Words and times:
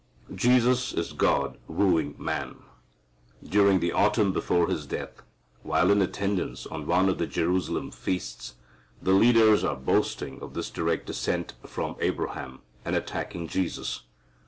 Jesus 0.33 0.93
is 0.93 1.13
God 1.13 1.59
Wooing 1.67 2.15
Man. 2.17 2.55
During 3.47 3.79
the 3.81 3.91
autumn 3.91 4.33
before 4.33 4.67
His 4.67 4.87
death, 4.87 5.21
while 5.61 5.91
in 5.91 6.01
attendance 6.01 6.65
on 6.65 6.87
one 6.87 7.07
of 7.07 7.19
the 7.19 7.27
Jerusalem 7.27 7.91
feasts, 7.91 8.55
the 8.99 9.11
leaders 9.13 9.63
are 9.63 9.75
boasting 9.75 10.41
of 10.41 10.55
their 10.55 10.63
direct 10.73 11.05
descent 11.05 11.53
from 11.67 11.97
Abraham, 11.99 12.61
and 12.83 12.95
attacking 12.95 13.47
Jesus. 13.47 14.01